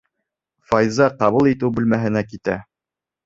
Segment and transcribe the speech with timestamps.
[0.69, 2.57] Файза ҡабул итеү бүлмәһенә китә.